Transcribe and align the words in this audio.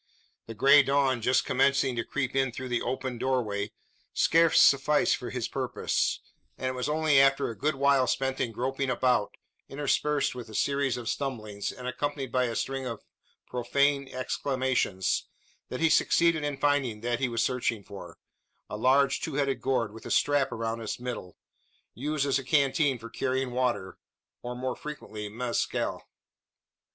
The 0.47 0.55
grey 0.55 0.81
dawn, 0.81 1.21
just 1.21 1.45
commencing 1.45 1.95
to 1.95 2.03
creep 2.03 2.35
in 2.35 2.51
through 2.51 2.69
the 2.69 2.81
open 2.81 3.19
doorway, 3.19 3.71
scarce 4.15 4.59
sufficed 4.59 5.15
for 5.15 5.29
his 5.29 5.47
purpose; 5.47 6.21
and 6.57 6.65
it 6.65 6.71
was 6.73 6.89
only 6.89 7.19
after 7.19 7.49
a 7.51 7.55
good 7.55 7.75
while 7.75 8.07
spent 8.07 8.41
in 8.41 8.51
groping 8.51 8.89
about, 8.89 9.37
interspersed 9.69 10.33
with 10.33 10.49
a 10.49 10.55
series 10.55 10.97
of 10.97 11.07
stumblings, 11.07 11.71
and 11.71 11.87
accompanied 11.87 12.31
by 12.31 12.45
a 12.45 12.55
string 12.55 12.87
of 12.87 13.05
profane 13.45 14.07
exclamations, 14.07 15.27
that 15.69 15.81
he 15.81 15.87
succeeded 15.87 16.43
in 16.43 16.57
finding 16.57 17.01
that 17.01 17.19
he 17.19 17.29
was 17.29 17.43
searching 17.43 17.83
for: 17.83 18.17
a 18.71 18.77
large 18.77 19.19
two 19.21 19.35
headed 19.35 19.61
gourd, 19.61 19.93
with 19.93 20.07
a 20.07 20.09
strap 20.09 20.51
around 20.51 20.81
its 20.81 20.99
middle, 20.99 21.37
used 21.93 22.25
as 22.25 22.39
a 22.39 22.43
canteen 22.43 22.97
for 22.97 23.11
carrying 23.11 23.51
water, 23.51 23.99
or 24.41 24.55
more 24.55 24.75
frequently 24.75 25.29
mezcal. 25.29 26.09